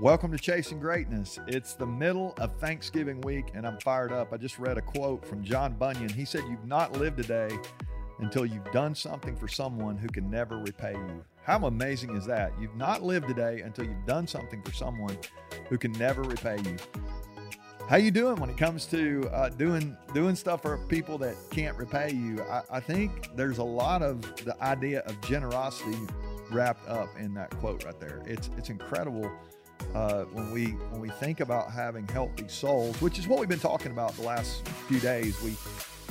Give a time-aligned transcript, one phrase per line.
[0.00, 1.38] Welcome to Chasing Greatness.
[1.46, 4.32] It's the middle of Thanksgiving week, and I'm fired up.
[4.32, 6.08] I just read a quote from John Bunyan.
[6.08, 7.50] He said, You've not lived a day
[8.18, 11.22] until you've done something for someone who can never repay you.
[11.42, 12.50] How amazing is that?
[12.58, 15.18] You've not lived a day until you've done something for someone
[15.68, 16.78] who can never repay you.
[17.86, 21.76] How you doing when it comes to uh, doing doing stuff for people that can't
[21.76, 22.42] repay you?
[22.44, 25.98] I, I think there's a lot of the idea of generosity
[26.50, 28.22] wrapped up in that quote right there.
[28.26, 29.30] It's it's incredible
[29.94, 33.58] uh, when we when we think about having healthy souls, which is what we've been
[33.58, 35.40] talking about the last few days.
[35.42, 35.56] We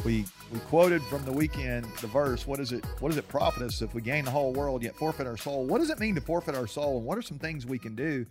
[0.05, 2.47] we we quoted from the weekend the verse.
[2.47, 2.85] What is it?
[2.99, 5.65] What does it profit us if we gain the whole world yet forfeit our soul?
[5.65, 6.97] What does it mean to forfeit our soul?
[6.97, 8.25] And what are some things we can do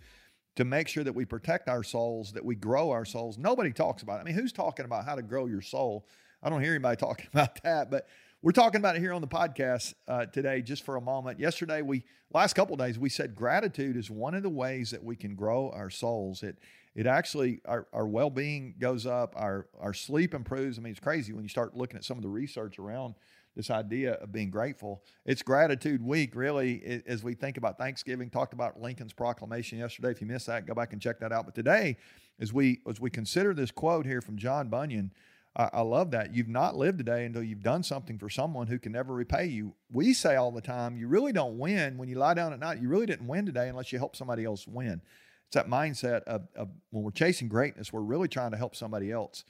[0.55, 3.37] to make sure that we protect our souls, that we grow our souls?
[3.37, 4.21] Nobody talks about it.
[4.21, 6.05] I mean, who's talking about how to grow your soul?
[6.41, 8.07] I don't hear anybody talking about that, but
[8.41, 11.39] we're talking about it here on the podcast uh, today, just for a moment.
[11.39, 12.03] Yesterday, we
[12.33, 15.69] last couple days, we said gratitude is one of the ways that we can grow
[15.71, 16.41] our souls.
[16.43, 16.57] It
[16.95, 20.77] it actually our, our well-being goes up, our our sleep improves.
[20.77, 23.15] I mean, it's crazy when you start looking at some of the research around
[23.55, 25.03] this idea of being grateful.
[25.25, 28.29] It's gratitude week, really, as we think about Thanksgiving.
[28.29, 30.11] Talked about Lincoln's proclamation yesterday.
[30.11, 31.45] If you missed that, go back and check that out.
[31.45, 31.97] But today,
[32.39, 35.11] as we as we consider this quote here from John Bunyan,
[35.55, 36.33] I, I love that.
[36.33, 39.73] You've not lived today until you've done something for someone who can never repay you.
[39.91, 42.81] We say all the time, you really don't win when you lie down at night.
[42.81, 45.01] You really didn't win today unless you help somebody else win.
[45.47, 49.11] It's that mindset of, of when we're chasing greatness, we're really trying to help somebody
[49.11, 49.43] else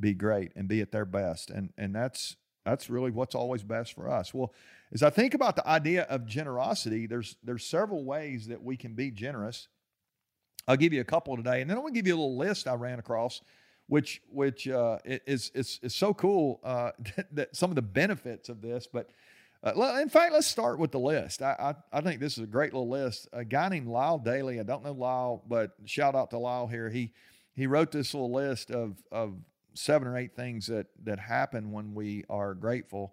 [0.00, 1.50] be great and be at their best.
[1.50, 4.32] And and that's that's really what's always best for us.
[4.32, 4.54] Well,
[4.92, 8.94] as I think about the idea of generosity, there's there's several ways that we can
[8.94, 9.68] be generous.
[10.66, 12.68] I'll give you a couple today, and then I'm to give you a little list
[12.68, 13.42] I ran across
[13.92, 18.48] which which uh, is is is so cool uh, that, that, some of the benefits
[18.48, 18.88] of this.
[18.90, 19.10] But
[19.62, 21.42] uh, in fact, let's start with the list.
[21.42, 23.28] I, I, I think this is a great little list.
[23.34, 24.58] A guy named Lyle Daly.
[24.58, 26.88] I don't know Lyle, but shout out to Lyle here.
[26.88, 27.12] He
[27.52, 29.34] he wrote this little list of of
[29.74, 33.12] seven or eight things that that happen when we are grateful.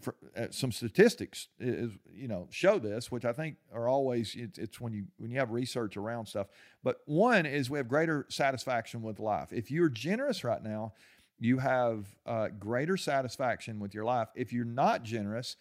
[0.00, 0.16] For,
[0.50, 4.92] some statistics is you know show this, which I think are always it's, it's, when
[4.92, 6.48] you when you have research around stuff.
[6.82, 9.52] But one is we have greater satisfaction with life.
[9.52, 10.94] If you're generous right now,
[11.38, 14.28] you have uh, greater satisfaction with your life.
[14.34, 15.56] If you're not generous,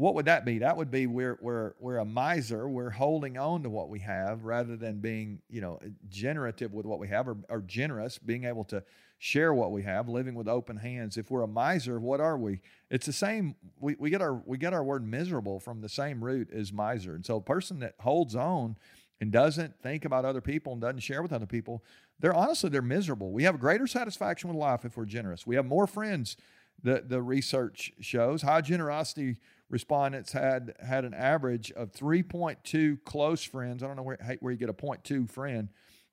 [0.00, 0.58] what would that be?
[0.58, 2.66] That would be we're we're we're a miser.
[2.66, 6.86] We're holding on to what we have rather than being you know eh, generative with
[6.86, 8.82] what we have or, or generous, being able to
[9.18, 11.18] share what we have, living with open hands.
[11.18, 12.62] If we're a miser, what are we?
[12.90, 13.54] It's the same.
[13.78, 17.14] We, we get our we get our word miserable from the same root as miser.
[17.14, 18.78] And so a person that holds on
[19.20, 21.84] and doesn't think about other people and doesn't share with other people,
[22.18, 23.32] they're honestly they're miserable.
[23.32, 25.46] We have greater satisfaction with life if we're generous.
[25.46, 26.38] We have more friends.
[26.82, 29.36] The the research shows high generosity
[29.70, 33.82] respondents had had an average of 3.2 close friends.
[33.82, 35.70] I don't know where where you get a 0.2 friend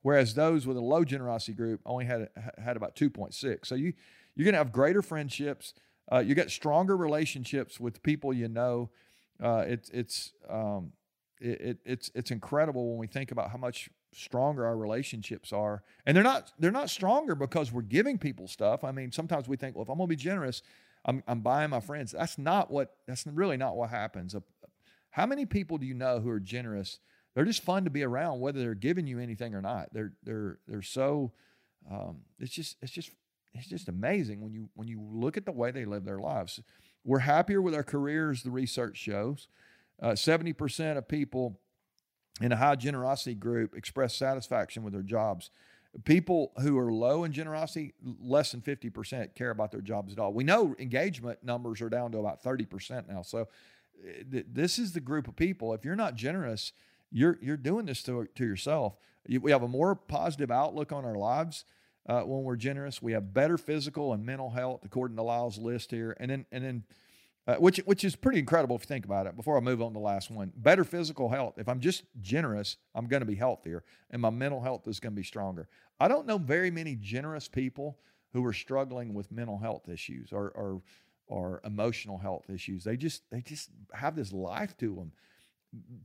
[0.07, 3.65] whereas those with a low generosity group only had had about 2.6.
[3.65, 3.91] So you
[4.35, 5.73] you're going to have greater friendships.
[6.09, 8.89] Uh, you get stronger relationships with people you know.
[9.43, 10.93] Uh, it's it's um,
[11.41, 15.83] it, it, it's it's incredible when we think about how much stronger our relationships are,
[16.05, 18.85] and they're not they're not stronger because we're giving people stuff.
[18.85, 20.61] I mean, sometimes we think, well, if I'm going to be generous,
[21.05, 22.11] I'm, I'm buying my friends.
[22.11, 22.95] That's not what.
[23.07, 24.35] That's really not what happens.
[25.11, 26.99] How many people do you know who are generous?
[27.37, 29.89] they're just fun to be around, whether they're giving you anything or not.
[29.93, 31.33] They're they're they're so
[31.89, 33.11] um, it's just it's just
[33.53, 36.59] it's just amazing when you when you look at the way they live their lives.
[37.05, 38.41] We're happier with our careers.
[38.41, 39.49] The research shows
[40.01, 41.59] uh, seventy uh, percent of people
[42.41, 45.51] in a high generosity group express satisfaction with their jobs.
[46.03, 50.33] People who are low in generosity, less than 50% care about their jobs at all.
[50.33, 53.21] We know engagement numbers are down to about 30% now.
[53.21, 55.73] So, uh, th- this is the group of people.
[55.73, 56.71] If you're not generous,
[57.11, 58.97] you're you're doing this to, to yourself.
[59.25, 61.65] You, we have a more positive outlook on our lives
[62.07, 63.01] uh, when we're generous.
[63.01, 66.63] We have better physical and mental health, according to Lyle's list here, and then and
[66.63, 66.83] then.
[67.47, 69.35] Uh, which which is pretty incredible if you think about it.
[69.37, 71.57] Before I move on to the last one, better physical health.
[71.57, 75.13] If I'm just generous, I'm going to be healthier, and my mental health is going
[75.13, 75.69] to be stronger.
[75.97, 77.99] I don't know very many generous people
[78.33, 80.81] who are struggling with mental health issues or or,
[81.27, 82.83] or emotional health issues.
[82.83, 85.13] They just they just have this life to them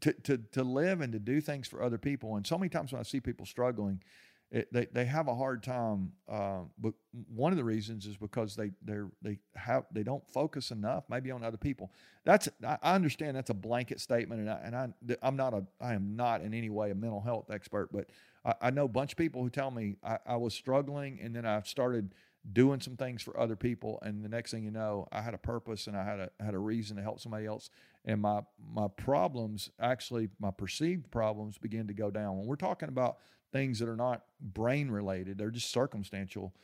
[0.00, 2.36] to, to, to live and to do things for other people.
[2.36, 4.02] And so many times when I see people struggling,
[4.52, 6.12] it, they, they have a hard time.
[6.28, 6.92] Uh, but
[7.34, 11.30] one of the reasons is because they they they have they don't focus enough maybe
[11.30, 11.90] on other people.
[12.24, 15.94] That's I understand that's a blanket statement, and I and I I'm not a I
[15.94, 18.10] am not in any way a mental health expert, but
[18.44, 21.34] I, I know a bunch of people who tell me I, I was struggling, and
[21.34, 22.14] then I started
[22.52, 25.38] doing some things for other people and the next thing you know i had a
[25.38, 27.70] purpose and i had a had a reason to help somebody else
[28.04, 28.40] and my
[28.74, 32.38] my problems actually my perceived problems begin to go down.
[32.38, 33.18] When we're talking about
[33.52, 36.54] things that are not brain related, they're just circumstantial.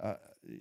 [0.00, 0.14] Uh,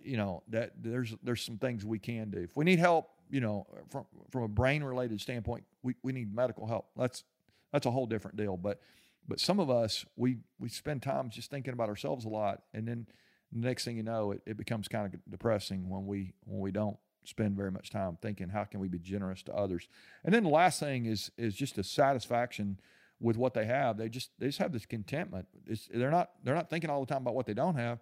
[0.03, 2.39] you know that there's there's some things we can do.
[2.39, 6.33] If we need help, you know, from from a brain related standpoint, we, we need
[6.33, 6.89] medical help.
[6.97, 7.23] That's
[7.71, 8.57] that's a whole different deal.
[8.57, 8.81] But
[9.27, 12.87] but some of us we we spend time just thinking about ourselves a lot, and
[12.87, 13.07] then
[13.51, 16.71] the next thing you know, it, it becomes kind of depressing when we when we
[16.71, 19.87] don't spend very much time thinking how can we be generous to others.
[20.23, 22.79] And then the last thing is is just a satisfaction
[23.19, 23.97] with what they have.
[23.97, 25.47] They just they just have this contentment.
[25.65, 27.99] It's, they're not they're not thinking all the time about what they don't have.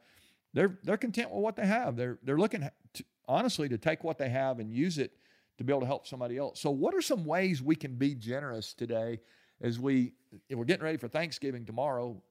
[0.54, 1.96] They're they're content with what they have.
[1.96, 5.14] They're they're looking to, honestly to take what they have and use it
[5.58, 6.60] to be able to help somebody else.
[6.60, 9.20] So what are some ways we can be generous today
[9.62, 10.14] as we
[10.50, 12.22] we're getting ready for Thanksgiving tomorrow?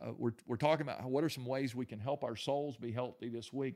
[0.00, 2.92] Uh, we're we're talking about what are some ways we can help our souls be
[2.92, 3.74] healthy this week.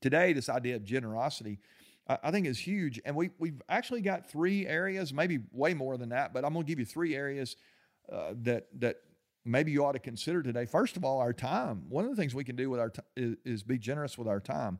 [0.00, 1.58] Today, this idea of generosity.
[2.08, 3.00] I think is huge.
[3.04, 6.64] And we, we've actually got three areas, maybe way more than that, but I'm going
[6.64, 7.56] to give you three areas
[8.12, 8.96] uh, that, that
[9.44, 10.66] maybe you ought to consider today.
[10.66, 11.84] First of all, our time.
[11.88, 14.40] One of the things we can do with our is, is be generous with our
[14.40, 14.78] time.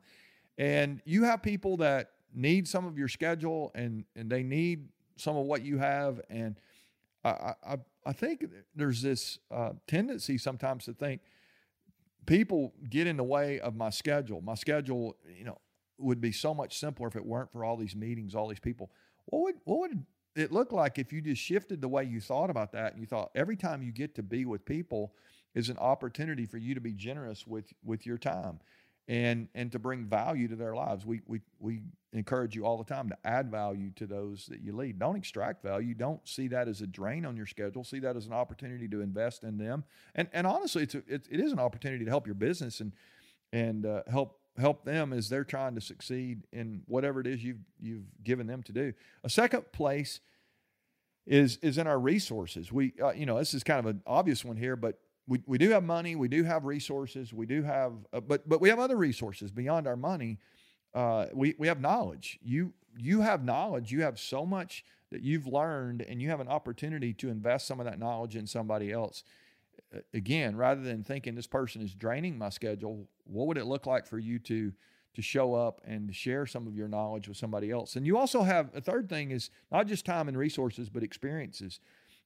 [0.56, 5.36] And you have people that need some of your schedule and, and they need some
[5.36, 6.20] of what you have.
[6.30, 6.60] And
[7.24, 8.44] I, I, I think
[8.74, 11.22] there's this uh, tendency sometimes to think
[12.26, 14.40] people get in the way of my schedule.
[14.40, 15.58] My schedule, you know,
[15.98, 18.90] would be so much simpler if it weren't for all these meetings, all these people.
[19.26, 20.04] What would what would
[20.34, 23.06] it look like if you just shifted the way you thought about that and you
[23.06, 25.14] thought every time you get to be with people
[25.54, 28.60] is an opportunity for you to be generous with with your time
[29.08, 31.06] and and to bring value to their lives.
[31.06, 31.82] We we we
[32.12, 34.98] encourage you all the time to add value to those that you lead.
[34.98, 35.94] Don't extract value.
[35.94, 37.84] Don't see that as a drain on your schedule.
[37.84, 39.84] See that as an opportunity to invest in them.
[40.14, 42.92] And and honestly, it's a, it, it is an opportunity to help your business and
[43.52, 47.60] and uh, help help them as they're trying to succeed in whatever it is you've
[47.80, 48.92] you've given them to do.
[49.24, 50.20] A second place
[51.26, 52.72] is is in our resources.
[52.72, 54.98] We uh, you know this is kind of an obvious one here, but
[55.28, 58.60] we, we do have money, we do have resources, we do have uh, but but
[58.60, 60.38] we have other resources beyond our money.
[60.94, 62.38] Uh, we we have knowledge.
[62.42, 63.92] You you have knowledge.
[63.92, 67.78] You have so much that you've learned, and you have an opportunity to invest some
[67.78, 69.22] of that knowledge in somebody else
[70.14, 74.06] again, rather than thinking this person is draining my schedule, what would it look like
[74.06, 74.72] for you to
[75.14, 77.96] to show up and share some of your knowledge with somebody else?
[77.96, 81.80] And you also have a third thing is not just time and resources, but experiences.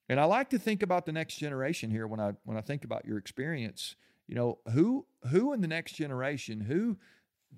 [0.09, 2.85] And I like to think about the next generation here when I when I think
[2.85, 3.95] about your experience.
[4.27, 6.99] You know, who who in the next generation who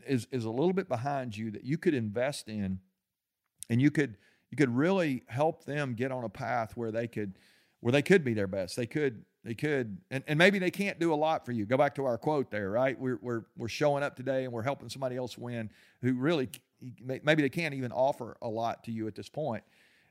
[0.06, 2.80] is is a little bit behind you that you could invest in,
[3.70, 4.18] and you could
[4.50, 7.38] you could really help them get on a path where they could
[7.80, 8.76] where they could be their best.
[8.76, 11.66] They could they could, and, and maybe they can't do a lot for you.
[11.66, 12.98] Go back to our quote there, right?
[12.98, 16.48] We're, we're, we're showing up today and we're helping somebody else win who really,
[17.00, 19.64] maybe they can't even offer a lot to you at this point,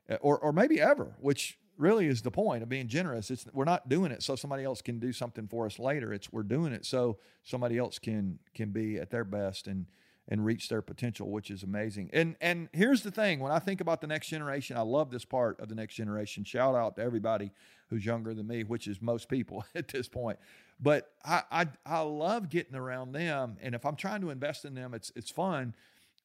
[0.09, 3.31] uh, or, or maybe ever, which really is the point of being generous.
[3.31, 6.13] It's we're not doing it so somebody else can do something for us later.
[6.13, 9.85] It's we're doing it so somebody else can can be at their best and
[10.27, 12.09] and reach their potential, which is amazing.
[12.13, 15.25] And and here's the thing: when I think about the next generation, I love this
[15.25, 16.43] part of the next generation.
[16.43, 17.51] Shout out to everybody
[17.89, 20.39] who's younger than me, which is most people at this point.
[20.79, 24.73] But I I, I love getting around them, and if I'm trying to invest in
[24.73, 25.75] them, it's it's fun.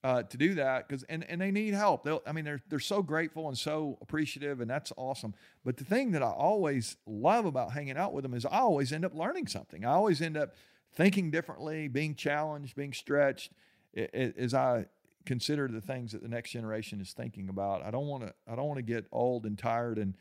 [0.05, 2.05] Uh, to do that because and, and they need help.
[2.05, 5.35] They'll, I mean, they're they're so grateful and so appreciative, and that's awesome.
[5.65, 8.93] But the thing that I always love about hanging out with them is I always
[8.93, 9.85] end up learning something.
[9.85, 10.55] I always end up
[10.93, 13.51] thinking differently, being challenged, being stretched,
[13.97, 14.87] as I
[15.25, 18.57] consider the things that the next generation is thinking about, I don't want to I
[18.57, 20.15] don't want to get old and tired and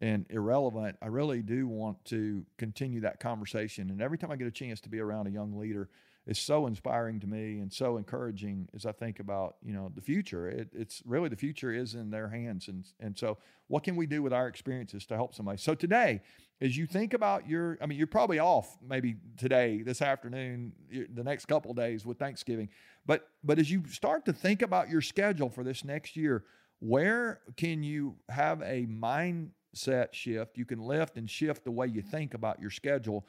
[0.00, 0.96] and irrelevant.
[1.00, 3.90] I really do want to continue that conversation.
[3.90, 5.88] And every time I get a chance to be around a young leader,
[6.26, 10.00] it's so inspiring to me and so encouraging as I think about you know the
[10.00, 10.48] future.
[10.48, 14.06] It, it's really the future is in their hands, and and so what can we
[14.06, 15.58] do with our experiences to help somebody?
[15.58, 16.22] So today,
[16.60, 20.72] as you think about your, I mean, you're probably off maybe today, this afternoon,
[21.12, 22.68] the next couple days with Thanksgiving,
[23.04, 26.44] but but as you start to think about your schedule for this next year,
[26.78, 30.56] where can you have a mindset shift?
[30.56, 33.26] You can lift and shift the way you think about your schedule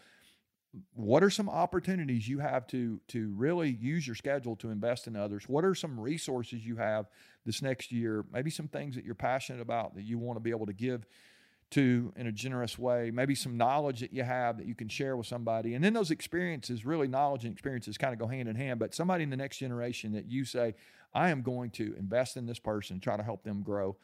[0.96, 5.16] what are some opportunities you have to to really use your schedule to invest in
[5.16, 5.48] others?
[5.48, 7.08] What are some resources you have
[7.46, 8.26] this next year?
[8.32, 11.06] Maybe some things that you're passionate about that you want to be able to give
[11.72, 13.12] to in a generous way.
[13.12, 15.76] Maybe some knowledge that you have that you can share with somebody.
[15.76, 18.80] And then those experiences really knowledge and experiences kind of go hand in hand.
[18.80, 20.76] But somebody in the next generation that you say
[21.14, 23.96] i am going to invest in this person try to help them grow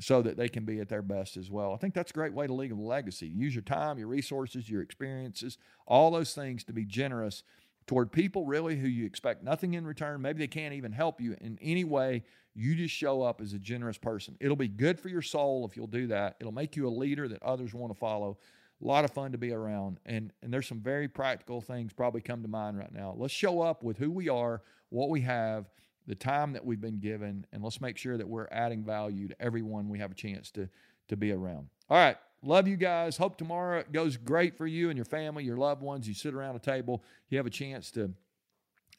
[0.00, 1.74] so that they can be at their best as well.
[1.74, 3.28] I think that's a great way to leave a legacy.
[3.28, 7.42] Use your time, your resources, your experiences, all those things to be generous
[7.86, 10.22] toward people really who you expect nothing in return.
[10.22, 12.22] Maybe they can't even help you in any way.
[12.54, 14.36] You just show up as a generous person.
[14.40, 16.36] It'll be good for your soul if you'll do that.
[16.40, 18.38] It'll make you a leader that others want to follow.
[18.82, 20.00] A lot of fun to be around.
[20.06, 23.14] And, and there's some very practical things probably come to mind right now.
[23.16, 25.70] Let's show up with who we are, what we have,
[26.06, 29.40] the time that we've been given, and let's make sure that we're adding value to
[29.40, 30.68] everyone we have a chance to,
[31.08, 31.68] to be around.
[31.88, 32.16] All right.
[32.44, 33.16] Love you guys.
[33.16, 36.08] Hope tomorrow goes great for you and your family, your loved ones.
[36.08, 38.12] You sit around a table, you have a chance to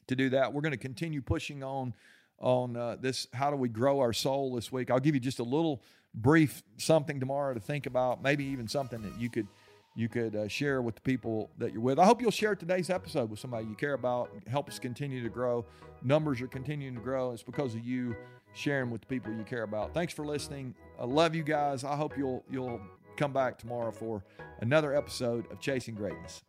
[0.06, 0.52] to do that.
[0.52, 1.94] We're going to continue pushing on
[2.38, 3.26] on uh, this.
[3.32, 4.90] How do we grow our soul this week?
[4.90, 5.82] I'll give you just a little
[6.14, 8.22] brief something tomorrow to think about.
[8.22, 9.46] Maybe even something that you could
[9.94, 11.98] you could uh, share with the people that you're with.
[11.98, 14.30] I hope you'll share today's episode with somebody you care about.
[14.48, 15.64] Help us continue to grow.
[16.02, 17.32] Numbers are continuing to grow.
[17.32, 18.16] It's because of you
[18.54, 19.94] sharing with the people you care about.
[19.94, 20.74] Thanks for listening.
[20.98, 21.84] I love you guys.
[21.84, 22.80] I hope you'll you'll
[23.16, 24.24] come back tomorrow for
[24.60, 26.42] another episode of Chasing Greatness.